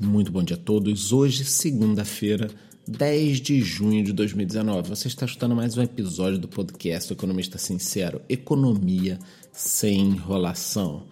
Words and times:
Muito 0.00 0.30
bom 0.30 0.44
dia 0.44 0.54
a 0.54 0.60
todos. 0.60 1.12
Hoje, 1.12 1.44
segunda-feira, 1.44 2.48
10 2.86 3.40
de 3.40 3.60
junho 3.60 4.04
de 4.04 4.12
2019. 4.12 4.88
Você 4.90 5.08
está 5.08 5.26
escutando 5.26 5.56
mais 5.56 5.76
um 5.76 5.82
episódio 5.82 6.38
do 6.38 6.46
podcast 6.46 7.12
Economista 7.12 7.58
Sincero, 7.58 8.22
Economia 8.28 9.18
sem 9.50 9.98
enrolação. 9.98 11.02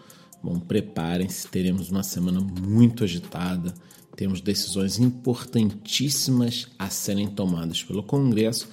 Bom, 0.41 0.61
preparem-se, 0.61 1.49
teremos 1.49 1.91
uma 1.91 2.05
semana 2.05 2.41
muito 2.41 3.03
agitada. 3.03 3.75
Temos 4.15 4.41
decisões 4.41 5.01
importantíssimas 5.01 6.69
a 6.79 6.89
serem 6.89 7.27
tomadas 7.27 7.83
pelo 7.83 8.05
Congresso. 8.05 8.69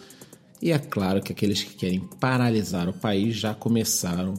E 0.61 0.71
é 0.71 0.77
claro 0.77 1.23
que 1.23 1.31
aqueles 1.31 1.63
que 1.63 1.73
querem 1.73 2.01
paralisar 2.19 2.87
o 2.87 2.93
país 2.93 3.35
já 3.35 3.55
começaram 3.55 4.35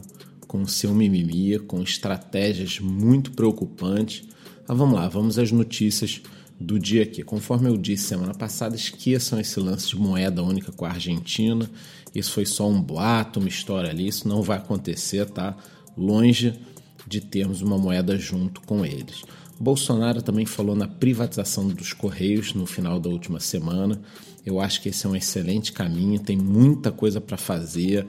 com 0.55 0.67
seu 0.67 0.93
mimimi, 0.93 1.59
com 1.59 1.81
estratégias 1.81 2.79
muito 2.79 3.31
preocupantes 3.31 4.23
mas 4.67 4.77
vamos 4.77 4.95
lá, 4.95 5.07
vamos 5.07 5.37
às 5.37 5.51
notícias 5.51 6.21
do 6.59 6.79
dia 6.79 7.03
aqui. 7.03 7.23
Conforme 7.23 7.69
eu 7.69 7.77
disse 7.77 8.07
semana 8.07 8.33
passada, 8.33 8.75
esqueçam 8.75 9.39
esse 9.39 9.59
lance 9.59 9.89
de 9.89 9.97
moeda 9.97 10.41
única 10.41 10.71
com 10.71 10.85
a 10.85 10.89
Argentina. 10.89 11.69
Isso 12.13 12.31
foi 12.31 12.45
só 12.45 12.67
um 12.67 12.81
boato, 12.81 13.39
uma 13.39 13.49
história 13.49 13.89
ali. 13.89 14.07
Isso 14.07 14.27
não 14.27 14.41
vai 14.41 14.57
acontecer, 14.57 15.29
tá? 15.29 15.55
Longe 15.95 16.59
de 17.05 17.21
termos 17.21 17.61
uma 17.61 17.77
moeda 17.77 18.17
junto 18.17 18.61
com 18.61 18.83
eles. 18.83 19.23
Bolsonaro 19.59 20.21
também 20.21 20.45
falou 20.45 20.75
na 20.75 20.87
privatização 20.87 21.67
dos 21.67 21.93
Correios 21.93 22.53
no 22.53 22.65
final 22.65 22.99
da 22.99 23.09
última 23.09 23.39
semana. 23.39 24.01
Eu 24.43 24.59
acho 24.59 24.81
que 24.81 24.89
esse 24.89 25.05
é 25.05 25.09
um 25.09 25.15
excelente 25.15 25.71
caminho, 25.71 26.19
tem 26.19 26.35
muita 26.35 26.91
coisa 26.91 27.21
para 27.21 27.37
fazer. 27.37 28.07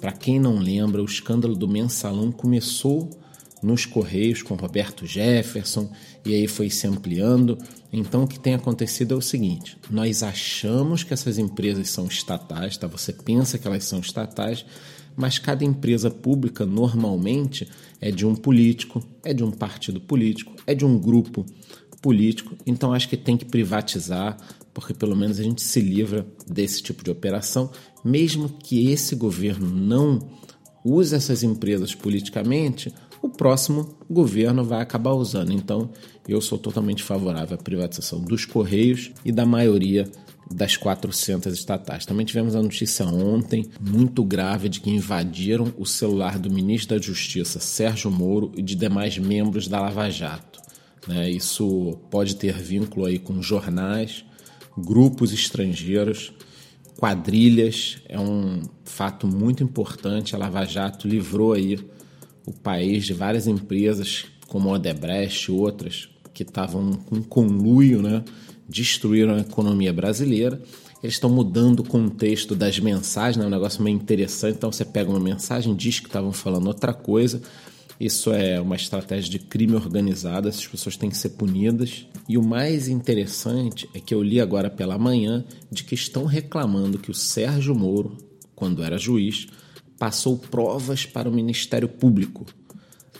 Para 0.00 0.12
quem 0.12 0.40
não 0.40 0.58
lembra, 0.58 1.02
o 1.02 1.04
escândalo 1.04 1.54
do 1.54 1.68
mensalão 1.68 2.32
começou 2.32 3.10
nos 3.62 3.84
Correios 3.84 4.42
com 4.42 4.54
Roberto 4.54 5.06
Jefferson 5.06 5.90
e 6.24 6.34
aí 6.34 6.46
foi 6.46 6.70
se 6.70 6.86
ampliando. 6.86 7.58
Então 7.92 8.24
o 8.24 8.26
que 8.26 8.38
tem 8.38 8.54
acontecido 8.54 9.14
é 9.14 9.16
o 9.16 9.20
seguinte: 9.20 9.76
nós 9.90 10.22
achamos 10.22 11.02
que 11.04 11.12
essas 11.12 11.38
empresas 11.38 11.90
são 11.90 12.06
estatais, 12.06 12.76
tá? 12.76 12.86
Você 12.86 13.12
pensa 13.12 13.58
que 13.58 13.66
elas 13.66 13.84
são 13.84 14.00
estatais, 14.00 14.64
mas 15.14 15.38
cada 15.38 15.64
empresa 15.64 16.10
pública 16.10 16.64
normalmente 16.64 17.68
é 18.00 18.10
de 18.10 18.24
um 18.24 18.34
político, 18.34 19.04
é 19.22 19.34
de 19.34 19.44
um 19.44 19.50
partido 19.50 20.00
político, 20.00 20.54
é 20.66 20.74
de 20.74 20.84
um 20.84 20.98
grupo 20.98 21.44
político. 22.00 22.56
Então 22.66 22.92
acho 22.92 23.08
que 23.08 23.16
tem 23.16 23.36
que 23.36 23.44
privatizar, 23.44 24.36
porque 24.72 24.94
pelo 24.94 25.16
menos 25.16 25.38
a 25.38 25.42
gente 25.42 25.62
se 25.62 25.80
livra 25.80 26.26
desse 26.46 26.82
tipo 26.82 27.04
de 27.04 27.10
operação, 27.10 27.70
mesmo 28.04 28.48
que 28.48 28.90
esse 28.90 29.14
governo 29.14 29.68
não 29.68 30.18
use 30.84 31.14
essas 31.14 31.42
empresas 31.42 31.94
politicamente 31.94 32.92
o 33.22 33.28
próximo 33.28 33.98
governo 34.08 34.64
vai 34.64 34.80
acabar 34.80 35.12
usando. 35.12 35.52
Então, 35.52 35.90
eu 36.26 36.40
sou 36.40 36.58
totalmente 36.58 37.02
favorável 37.02 37.56
à 37.58 37.62
privatização 37.62 38.20
dos 38.20 38.44
Correios 38.44 39.12
e 39.24 39.32
da 39.32 39.44
maioria 39.44 40.10
das 40.50 40.76
400 40.76 41.52
estatais. 41.52 42.04
Também 42.04 42.26
tivemos 42.26 42.56
a 42.56 42.62
notícia 42.62 43.06
ontem, 43.06 43.66
muito 43.80 44.24
grave, 44.24 44.68
de 44.68 44.80
que 44.80 44.90
invadiram 44.90 45.72
o 45.78 45.86
celular 45.86 46.38
do 46.38 46.50
ministro 46.50 46.96
da 46.96 47.02
Justiça, 47.02 47.60
Sérgio 47.60 48.10
Moro, 48.10 48.50
e 48.56 48.62
de 48.62 48.74
demais 48.74 49.16
membros 49.16 49.68
da 49.68 49.80
Lava 49.80 50.10
Jato. 50.10 50.49
Né? 51.06 51.30
Isso 51.30 51.98
pode 52.10 52.36
ter 52.36 52.54
vínculo 52.54 53.06
aí 53.06 53.18
com 53.18 53.40
jornais, 53.42 54.24
grupos 54.76 55.32
estrangeiros, 55.32 56.32
quadrilhas. 56.96 57.98
É 58.08 58.18
um 58.18 58.62
fato 58.84 59.26
muito 59.26 59.62
importante. 59.62 60.34
A 60.34 60.38
Lava 60.38 60.64
Jato 60.64 61.08
livrou 61.08 61.52
aí 61.52 61.78
o 62.46 62.52
país 62.52 63.04
de 63.04 63.14
várias 63.14 63.46
empresas, 63.46 64.26
como 64.46 64.68
a 64.70 64.72
Odebrecht 64.74 65.50
e 65.50 65.54
outras, 65.54 66.08
que 66.34 66.42
estavam 66.42 66.92
com 66.92 67.22
conluio, 67.22 68.02
né, 68.02 68.24
destruíram 68.68 69.34
a 69.34 69.40
economia 69.40 69.92
brasileira. 69.92 70.60
Eles 71.02 71.14
estão 71.14 71.30
mudando 71.30 71.80
o 71.80 71.84
contexto 71.84 72.54
das 72.54 72.78
mensagens, 72.78 73.38
é 73.38 73.40
né, 73.40 73.46
um 73.46 73.50
negócio 73.50 73.82
meio 73.82 73.94
interessante. 73.94 74.56
Então 74.56 74.70
você 74.70 74.84
pega 74.84 75.10
uma 75.10 75.20
mensagem, 75.20 75.74
diz 75.74 75.98
que 75.98 76.06
estavam 76.06 76.32
falando 76.32 76.66
outra 76.66 76.92
coisa. 76.92 77.40
Isso 78.00 78.32
é 78.32 78.58
uma 78.58 78.76
estratégia 78.76 79.30
de 79.30 79.38
crime 79.38 79.74
organizado, 79.74 80.48
essas 80.48 80.66
pessoas 80.66 80.96
têm 80.96 81.10
que 81.10 81.18
ser 81.18 81.30
punidas. 81.30 82.06
E 82.26 82.38
o 82.38 82.42
mais 82.42 82.88
interessante 82.88 83.86
é 83.92 84.00
que 84.00 84.14
eu 84.14 84.22
li 84.22 84.40
agora 84.40 84.70
pela 84.70 84.96
manhã 84.96 85.44
de 85.70 85.84
que 85.84 85.94
estão 85.94 86.24
reclamando 86.24 86.98
que 86.98 87.10
o 87.10 87.14
Sérgio 87.14 87.74
Moro, 87.74 88.16
quando 88.56 88.82
era 88.82 88.96
juiz, 88.96 89.48
passou 89.98 90.38
provas 90.38 91.04
para 91.04 91.28
o 91.28 91.32
Ministério 91.32 91.90
Público. 91.90 92.46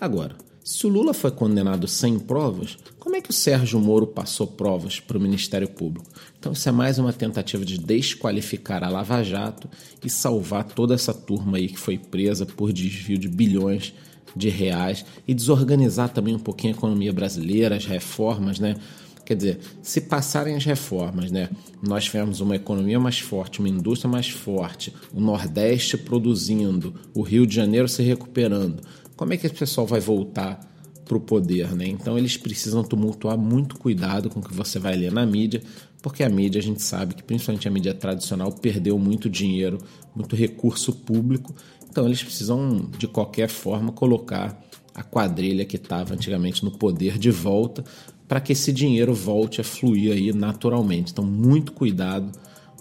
Agora, 0.01 0.35
se 0.65 0.87
o 0.87 0.89
Lula 0.89 1.13
foi 1.13 1.31
condenado 1.31 1.87
sem 1.87 2.19
provas, 2.19 2.79
como 2.99 3.17
é 3.17 3.21
que 3.21 3.29
o 3.29 3.35
Sérgio 3.35 3.79
Moro 3.79 4.07
passou 4.07 4.47
provas 4.47 4.99
para 4.99 5.19
o 5.19 5.21
Ministério 5.21 5.69
Público? 5.69 6.09
Então, 6.39 6.53
isso 6.53 6.67
é 6.67 6.73
mais 6.73 6.99
uma 6.99 7.13
tentativa 7.13 7.67
de 7.67 7.77
desqualificar 7.77 8.83
a 8.83 8.89
Lava 8.89 9.23
Jato 9.23 9.69
e 10.03 10.09
salvar 10.09 10.65
toda 10.65 10.95
essa 10.95 11.13
turma 11.13 11.59
aí 11.59 11.69
que 11.69 11.79
foi 11.79 11.99
presa 11.99 12.47
por 12.47 12.73
desvio 12.73 13.19
de 13.19 13.29
bilhões 13.29 13.93
de 14.35 14.49
reais 14.49 15.05
e 15.27 15.35
desorganizar 15.35 16.09
também 16.09 16.35
um 16.35 16.39
pouquinho 16.39 16.75
a 16.75 16.77
economia 16.77 17.13
brasileira, 17.13 17.77
as 17.77 17.87
reformas, 17.87 18.59
né? 18.59 18.77
Quer 19.25 19.37
dizer, 19.37 19.61
se 19.81 20.01
passarem 20.01 20.57
as 20.57 20.65
reformas, 20.65 21.31
né, 21.31 21.49
nós 21.81 22.07
tivermos 22.07 22.41
uma 22.41 22.57
economia 22.57 22.99
mais 22.99 23.21
forte, 23.21 23.61
uma 23.61 23.69
indústria 23.69 24.11
mais 24.11 24.29
forte, 24.29 24.93
o 25.15 25.21
Nordeste 25.21 25.97
produzindo, 25.97 26.93
o 27.15 27.23
Rio 27.23 27.47
de 27.47 27.55
Janeiro 27.55 27.87
se 27.87 28.03
recuperando, 28.03 28.83
como 29.17 29.33
é 29.33 29.37
que 29.37 29.47
esse 29.47 29.55
pessoal 29.55 29.87
vai 29.87 30.01
voltar 30.01 30.59
para 31.05 31.17
o 31.17 31.21
poder? 31.21 31.73
Né? 31.77 31.87
Então 31.87 32.19
eles 32.19 32.37
precisam 32.37 32.83
tumultuar 32.83 33.39
muito 33.39 33.79
cuidado 33.79 34.29
com 34.29 34.41
o 34.41 34.43
que 34.43 34.53
você 34.53 34.81
vai 34.81 34.97
ler 34.97 35.13
na 35.13 35.25
mídia, 35.25 35.63
porque 36.03 36.25
a 36.25 36.29
mídia 36.29 36.59
a 36.59 36.63
gente 36.63 36.83
sabe 36.83 37.15
que, 37.15 37.23
principalmente 37.23 37.69
a 37.69 37.71
mídia 37.71 37.95
tradicional, 37.95 38.51
perdeu 38.51 38.99
muito 38.99 39.29
dinheiro, 39.29 39.79
muito 40.15 40.35
recurso 40.35 40.93
público. 40.93 41.55
Então 41.91 42.07
eles 42.07 42.23
precisam, 42.23 42.89
de 42.97 43.09
qualquer 43.09 43.49
forma, 43.49 43.93
colocar 43.93 44.59
a 44.95 45.03
quadrilha 45.03 45.65
que 45.65 45.77
estava 45.77 46.15
antigamente 46.15 46.65
no 46.65 46.71
poder 46.71 47.19
de 47.19 47.31
volta 47.31 47.85
para 48.29 48.41
que 48.41 48.53
esse 48.53 48.73
dinheiro 48.73 49.13
volte 49.13 49.61
a 49.61 49.65
fluir 49.65 50.13
aí 50.13 50.33
naturalmente. 50.33 51.11
Então, 51.11 51.25
muito 51.25 51.73
cuidado 51.73 52.31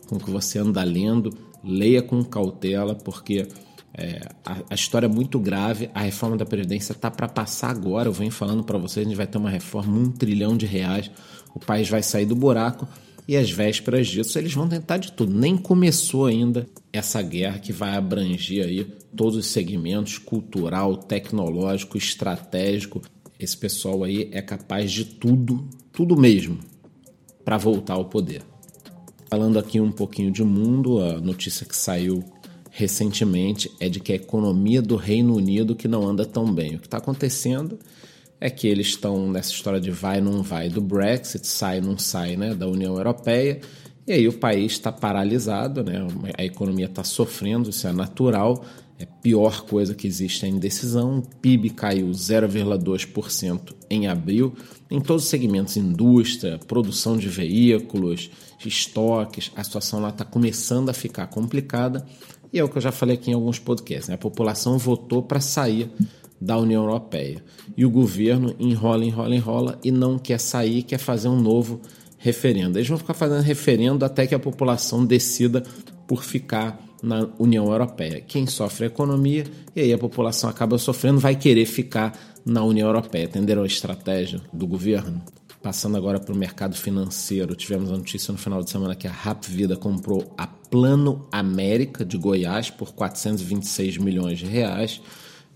com 0.07 0.17
o 0.17 0.19
que 0.19 0.29
você 0.29 0.59
anda 0.59 0.83
lendo, 0.83 1.35
leia 1.63 2.03
com 2.03 2.23
cautela, 2.23 2.93
porque 2.93 3.47
é, 3.95 4.21
a, 4.45 4.57
a, 4.69 4.75
história 4.75 5.07
é 5.07 5.09
muito 5.09 5.39
grave. 5.39 5.89
A 5.93 6.01
reforma 6.01 6.37
da 6.37 6.45
Previdência 6.45 6.91
está 6.91 7.09
para 7.09 7.27
passar 7.27 7.71
agora. 7.71 8.07
Eu 8.07 8.13
venho 8.13 8.31
falando 8.31 8.63
para 8.63 8.77
vocês: 8.77 9.03
a 9.03 9.09
gente 9.09 9.17
vai 9.17 9.25
ter 9.25 9.39
uma 9.39 9.49
reforma, 9.49 9.97
um 9.97 10.11
trilhão 10.11 10.55
de 10.55 10.67
reais. 10.67 11.09
O 11.55 11.59
país 11.59 11.89
vai 11.89 12.03
sair 12.03 12.27
do 12.27 12.35
buraco 12.35 12.87
e 13.27 13.35
às 13.35 13.49
vésperas 13.49 14.07
disso 14.07 14.37
eles 14.37 14.53
vão 14.53 14.67
tentar 14.67 14.97
de 14.97 15.11
tudo. 15.11 15.33
Nem 15.33 15.57
começou 15.57 16.27
ainda 16.27 16.67
essa 16.91 17.21
guerra 17.21 17.59
que 17.59 17.71
vai 17.71 17.95
abranger 17.95 18.65
aí 18.65 18.83
todos 19.15 19.35
os 19.35 19.47
segmentos 19.47 20.17
cultural, 20.17 20.97
tecnológico, 20.97 21.97
estratégico 21.97 23.01
esse 23.39 23.55
pessoal 23.55 24.03
aí 24.03 24.29
é 24.33 24.41
capaz 24.41 24.91
de 24.91 25.05
tudo, 25.05 25.65
tudo 25.93 26.17
mesmo, 26.17 26.59
para 27.45 27.57
voltar 27.57 27.93
ao 27.93 28.05
poder. 28.05 28.41
Falando 29.29 29.57
aqui 29.57 29.79
um 29.79 29.93
pouquinho 29.93 30.29
de 30.29 30.43
mundo, 30.43 30.99
a 30.99 31.21
notícia 31.21 31.65
que 31.65 31.75
saiu 31.75 32.21
recentemente 32.69 33.71
é 33.79 33.87
de 33.87 34.01
que 34.01 34.11
a 34.11 34.15
economia 34.15 34.81
do 34.81 34.97
Reino 34.97 35.35
Unido 35.35 35.73
que 35.73 35.87
não 35.87 36.05
anda 36.05 36.25
tão 36.25 36.53
bem. 36.53 36.75
O 36.75 36.79
que 36.79 36.87
está 36.87 36.97
acontecendo 36.97 37.79
é 38.41 38.49
que 38.49 38.67
eles 38.67 38.87
estão 38.87 39.31
nessa 39.31 39.51
história 39.51 39.79
de 39.79 39.89
vai 39.89 40.19
não 40.19 40.43
vai 40.43 40.67
do 40.67 40.81
Brexit, 40.81 41.47
sai 41.47 41.79
não 41.79 41.97
sai 41.97 42.35
né, 42.35 42.53
da 42.53 42.67
União 42.67 42.97
Europeia, 42.97 43.61
e 44.09 44.13
aí 44.13 44.27
o 44.27 44.33
país 44.33 44.71
está 44.71 44.91
paralisado, 44.91 45.83
né, 45.83 46.05
a 46.35 46.43
economia 46.43 46.87
está 46.87 47.03
sofrendo, 47.03 47.69
isso 47.69 47.87
é 47.87 47.93
natural, 47.93 48.65
é 48.97 49.03
a 49.03 49.05
pior 49.05 49.61
coisa 49.61 49.93
que 49.93 50.07
existe 50.07 50.43
é 50.43 50.47
a 50.47 50.51
indecisão. 50.51 51.19
O 51.19 51.21
PIB 51.21 51.69
caiu 51.69 52.07
0,2% 52.07 53.73
em 53.89 54.07
abril. 54.07 54.53
Em 54.91 54.99
todos 54.99 55.23
os 55.23 55.29
segmentos, 55.29 55.77
indústria, 55.77 56.59
produção 56.67 57.15
de 57.15 57.29
veículos, 57.29 58.29
estoques, 58.65 59.51
a 59.55 59.63
situação 59.63 60.01
lá 60.01 60.09
está 60.09 60.25
começando 60.25 60.89
a 60.89 60.93
ficar 60.93 61.27
complicada. 61.27 62.05
E 62.51 62.59
é 62.59 62.63
o 62.63 62.67
que 62.67 62.77
eu 62.77 62.81
já 62.81 62.91
falei 62.91 63.15
aqui 63.15 63.31
em 63.31 63.35
alguns 63.35 63.57
podcasts. 63.57 64.09
Né? 64.09 64.15
A 64.15 64.17
população 64.17 64.77
votou 64.77 65.23
para 65.23 65.39
sair 65.39 65.89
da 66.41 66.57
União 66.57 66.83
Europeia. 66.83 67.41
E 67.77 67.85
o 67.85 67.89
governo 67.89 68.53
enrola, 68.59 69.05
enrola, 69.05 69.35
enrola 69.35 69.79
e 69.83 69.91
não 69.91 70.17
quer 70.19 70.39
sair, 70.39 70.83
quer 70.83 70.97
fazer 70.97 71.29
um 71.29 71.39
novo 71.39 71.79
referendo. 72.19 72.77
Eles 72.77 72.87
vão 72.87 72.97
ficar 72.97 73.15
fazendo 73.15 73.41
referendo 73.41 74.05
até 74.05 74.27
que 74.27 74.35
a 74.35 74.39
população 74.39 75.03
decida 75.03 75.63
por 76.05 76.23
ficar 76.23 76.79
na 77.01 77.27
União 77.39 77.65
Europeia. 77.71 78.21
Quem 78.21 78.45
sofre 78.45 78.85
é 78.85 78.87
a 78.87 78.91
economia 78.91 79.45
e 79.75 79.81
aí 79.81 79.93
a 79.93 79.97
população 79.97 80.49
acaba 80.49 80.77
sofrendo, 80.77 81.19
vai 81.19 81.35
querer 81.35 81.65
ficar 81.65 82.17
na 82.45 82.63
União 82.63 82.87
Europeia. 82.87 83.23
Entenderam 83.23 83.63
a 83.63 83.67
estratégia 83.67 84.41
do 84.51 84.67
governo? 84.67 85.21
Passando 85.61 85.97
agora 85.97 86.19
para 86.19 86.33
o 86.33 86.37
mercado 86.37 86.75
financeiro, 86.75 87.55
tivemos 87.55 87.91
a 87.91 87.97
notícia 87.97 88.31
no 88.31 88.37
final 88.37 88.63
de 88.63 88.69
semana 88.69 88.95
que 88.95 89.07
a 89.07 89.11
Rap 89.11 89.45
Vida 89.45 89.75
comprou 89.75 90.33
a 90.37 90.47
Plano 90.47 91.27
América 91.31 92.05
de 92.05 92.17
Goiás 92.17 92.69
por 92.69 92.93
426 92.93 93.97
milhões 93.97 94.39
de 94.39 94.45
reais. 94.45 95.01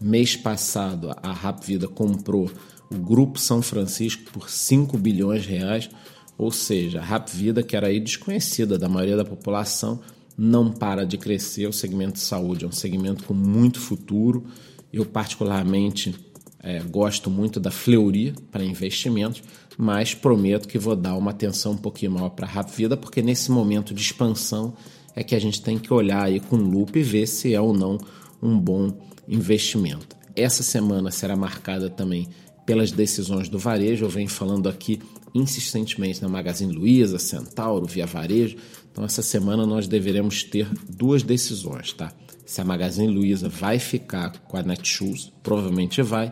Mês 0.01 0.35
passado, 0.35 1.15
a 1.23 1.31
Rap 1.31 1.65
Vida 1.65 1.87
comprou 1.87 2.51
o 2.91 2.97
Grupo 2.97 3.39
São 3.39 3.61
Francisco 3.61 4.29
por 4.31 4.49
5 4.49 4.97
bilhões 4.97 5.43
de 5.43 5.49
reais, 5.49 5.89
ou 6.37 6.51
seja, 6.51 6.99
a 6.99 7.03
Rap 7.03 7.29
Vida, 7.29 7.63
que 7.63 7.75
era 7.75 7.87
aí 7.87 7.99
desconhecida 7.99 8.77
da 8.77 8.89
maioria 8.89 9.17
da 9.17 9.25
população, 9.25 9.99
não 10.37 10.71
para 10.71 11.05
de 11.05 11.17
crescer. 11.17 11.67
O 11.67 11.73
segmento 11.73 12.13
de 12.13 12.19
saúde 12.19 12.65
é 12.65 12.67
um 12.67 12.71
segmento 12.71 13.23
com 13.23 13.33
muito 13.33 13.79
futuro. 13.79 14.45
Eu, 14.91 15.05
particularmente, 15.05 16.15
é, 16.59 16.79
gosto 16.79 17.29
muito 17.29 17.59
da 17.59 17.71
Fleury 17.71 18.33
para 18.51 18.63
investimentos, 18.63 19.43
mas 19.77 20.13
prometo 20.13 20.67
que 20.67 20.77
vou 20.77 20.95
dar 20.95 21.15
uma 21.15 21.31
atenção 21.31 21.73
um 21.73 21.77
pouquinho 21.77 22.13
maior 22.13 22.29
para 22.29 22.47
a 22.47 22.49
Rap 22.49 22.69
Vida, 22.69 22.95
porque 22.95 23.21
nesse 23.21 23.51
momento 23.51 23.93
de 23.93 24.01
expansão 24.01 24.73
é 25.15 25.23
que 25.23 25.35
a 25.35 25.39
gente 25.39 25.61
tem 25.61 25.77
que 25.77 25.93
olhar 25.93 26.23
aí 26.23 26.39
com 26.39 26.55
lupa 26.55 26.97
e 26.97 27.03
ver 27.03 27.27
se 27.27 27.53
é 27.53 27.61
ou 27.61 27.73
não 27.73 27.97
um 28.41 28.57
bom 28.57 28.97
investimento. 29.27 30.15
Essa 30.35 30.63
semana 30.63 31.11
será 31.11 31.35
marcada 31.35 31.89
também 31.89 32.27
pelas 32.65 32.91
decisões 32.91 33.47
do 33.47 33.59
varejo. 33.59 34.05
Eu 34.05 34.09
venho 34.09 34.29
falando 34.29 34.67
aqui 34.67 34.99
insistentemente 35.33 36.21
na 36.21 36.29
Magazine 36.29 36.73
Luiza, 36.73 37.17
Centauro, 37.17 37.85
Via 37.85 38.05
Varejo. 38.05 38.57
Então, 38.91 39.03
essa 39.03 39.21
semana 39.21 39.65
nós 39.65 39.87
deveremos 39.87 40.43
ter 40.43 40.67
duas 40.89 41.23
decisões, 41.23 41.93
tá? 41.93 42.11
Se 42.45 42.61
a 42.61 42.65
Magazine 42.65 43.11
Luiza 43.11 43.49
vai 43.49 43.79
ficar 43.79 44.31
com 44.47 44.57
a 44.57 44.61
Netshoes, 44.61 45.31
provavelmente 45.41 46.01
vai, 46.01 46.31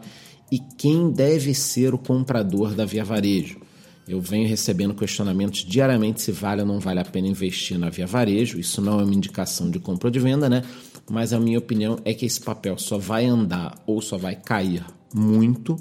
e 0.52 0.60
quem 0.78 1.10
deve 1.12 1.54
ser 1.56 1.94
o 1.94 1.98
comprador 1.98 2.76
da 2.76 2.86
Via 2.86 3.04
Varejo. 3.04 3.60
Eu 4.08 4.20
venho 4.20 4.48
recebendo 4.48 4.94
questionamentos 4.94 5.64
diariamente 5.64 6.22
se 6.22 6.32
vale 6.32 6.62
ou 6.62 6.68
não 6.68 6.80
vale 6.80 7.00
a 7.00 7.06
pena 7.06 7.28
investir 7.28 7.80
na 7.80 7.90
Via 7.90 8.06
Varejo. 8.06 8.60
Isso 8.60 8.82
não 8.82 9.00
é 9.00 9.04
uma 9.04 9.14
indicação 9.14 9.70
de 9.70 9.80
compra 9.80 10.08
ou 10.08 10.12
de 10.12 10.20
venda, 10.20 10.50
né? 10.50 10.64
Mas 11.10 11.32
a 11.32 11.40
minha 11.40 11.58
opinião 11.58 11.98
é 12.04 12.14
que 12.14 12.26
esse 12.26 12.42
papel 12.42 12.78
só 12.78 12.98
vai 12.98 13.26
andar 13.26 13.82
ou 13.88 14.02
só 14.02 14.18
vai 14.18 14.36
cair 14.36 14.84
muito 15.14 15.78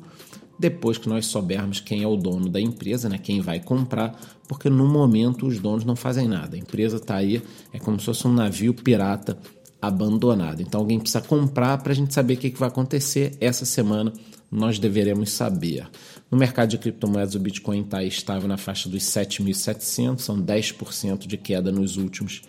depois 0.61 0.99
que 0.99 1.09
nós 1.09 1.25
soubermos 1.25 1.81
quem 1.81 2.03
é 2.03 2.07
o 2.07 2.17
dono 2.17 2.51
da 2.51 2.61
empresa, 2.61 3.09
né, 3.09 3.17
quem 3.17 3.41
vai 3.41 3.59
comprar, 3.59 4.21
porque 4.47 4.69
no 4.69 4.87
momento 4.87 5.47
os 5.47 5.59
donos 5.59 5.85
não 5.85 5.97
fazem 5.97 6.29
nada. 6.29 6.55
A 6.55 6.59
empresa 6.59 6.99
está 6.99 7.17
aí, 7.17 7.43
é 7.73 7.79
como 7.79 7.99
se 7.99 8.05
fosse 8.05 8.29
um 8.29 8.33
navio 8.33 8.75
pirata 8.75 9.39
abandonado. 9.81 10.61
Então 10.61 10.83
alguém 10.83 11.01
precisa 11.01 11.23
comprar 11.23 11.79
para 11.79 11.93
a 11.93 11.97
gente 11.97 12.13
saber 12.13 12.35
o 12.35 12.37
que, 12.37 12.51
que 12.51 12.61
vai 12.61 12.69
acontecer. 12.69 13.39
Essa 13.41 13.65
semana 13.65 14.13
nós 14.53 14.79
deveremos 14.79 15.31
saber. 15.33 15.89
No 16.31 16.37
mercado 16.37 16.69
de 16.69 16.79
criptomoedas, 16.79 17.35
o 17.35 17.41
Bitcoin 17.41 17.81
está 17.81 18.05
estável 18.05 18.47
na 18.47 18.59
faixa 18.59 18.87
dos 18.87 19.03
7.700, 19.03 20.19
são 20.19 20.39
10% 20.39 21.27
de 21.27 21.39
queda 21.39 21.73
nos 21.73 21.97
últimos 21.97 22.43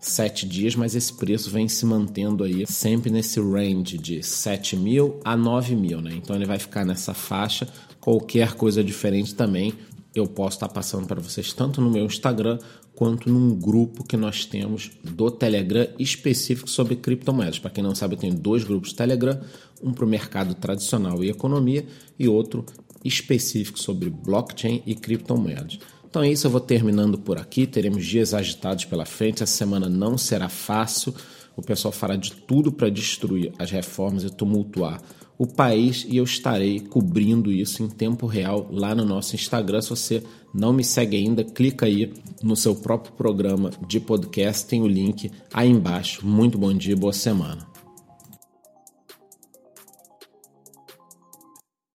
sete 0.00 0.46
dias, 0.46 0.74
mas 0.74 0.94
esse 0.94 1.12
preço 1.12 1.50
vem 1.50 1.68
se 1.68 1.84
mantendo 1.84 2.44
aí 2.44 2.66
sempre 2.66 3.10
nesse 3.10 3.40
range 3.40 3.98
de 3.98 4.22
7 4.22 4.76
mil 4.76 5.20
a 5.24 5.36
9 5.36 5.74
mil, 5.74 6.00
né? 6.00 6.12
Então 6.14 6.36
ele 6.36 6.46
vai 6.46 6.58
ficar 6.58 6.84
nessa 6.84 7.12
faixa. 7.14 7.68
Qualquer 8.00 8.54
coisa 8.54 8.84
diferente 8.84 9.34
também 9.34 9.72
eu 10.14 10.26
posso 10.26 10.56
estar 10.56 10.68
passando 10.68 11.06
para 11.06 11.20
vocês 11.20 11.52
tanto 11.52 11.80
no 11.80 11.90
meu 11.90 12.04
Instagram 12.04 12.58
quanto 12.94 13.30
num 13.30 13.54
grupo 13.54 14.02
que 14.02 14.16
nós 14.16 14.46
temos 14.46 14.90
do 15.04 15.30
Telegram 15.30 15.86
específico 15.98 16.68
sobre 16.68 16.96
criptomoedas. 16.96 17.58
Para 17.58 17.70
quem 17.70 17.84
não 17.84 17.94
sabe, 17.94 18.14
eu 18.14 18.18
tenho 18.18 18.34
dois 18.34 18.64
grupos 18.64 18.94
Telegram, 18.94 19.38
um 19.82 19.92
para 19.92 20.04
o 20.04 20.08
mercado 20.08 20.54
tradicional 20.54 21.22
e 21.22 21.28
economia 21.28 21.86
e 22.18 22.26
outro 22.26 22.64
específico 23.04 23.78
sobre 23.78 24.08
blockchain 24.08 24.82
e 24.86 24.94
criptomoedas. 24.94 25.78
Então 26.16 26.24
é 26.24 26.30
isso, 26.30 26.46
eu 26.46 26.50
vou 26.50 26.62
terminando 26.62 27.18
por 27.18 27.36
aqui. 27.36 27.66
Teremos 27.66 28.06
dias 28.06 28.32
agitados 28.32 28.86
pela 28.86 29.04
frente. 29.04 29.42
Essa 29.42 29.52
semana 29.52 29.86
não 29.86 30.16
será 30.16 30.48
fácil. 30.48 31.14
O 31.54 31.60
pessoal 31.60 31.92
fará 31.92 32.16
de 32.16 32.32
tudo 32.32 32.72
para 32.72 32.88
destruir 32.88 33.52
as 33.58 33.70
reformas 33.70 34.24
e 34.24 34.30
tumultuar 34.30 34.98
o 35.36 35.46
país 35.46 36.06
e 36.08 36.16
eu 36.16 36.24
estarei 36.24 36.80
cobrindo 36.80 37.52
isso 37.52 37.82
em 37.82 37.88
tempo 37.90 38.24
real 38.24 38.66
lá 38.72 38.94
no 38.94 39.04
nosso 39.04 39.34
Instagram. 39.34 39.82
Se 39.82 39.90
você 39.90 40.22
não 40.54 40.72
me 40.72 40.82
segue 40.82 41.18
ainda, 41.18 41.44
clica 41.44 41.84
aí 41.84 42.10
no 42.42 42.56
seu 42.56 42.74
próprio 42.74 43.12
programa 43.12 43.70
de 43.86 44.00
podcast, 44.00 44.64
tem 44.64 44.80
o 44.80 44.88
link 44.88 45.30
aí 45.52 45.68
embaixo. 45.68 46.26
Muito 46.26 46.56
bom 46.56 46.72
dia, 46.72 46.96
boa 46.96 47.12
semana. 47.12 47.75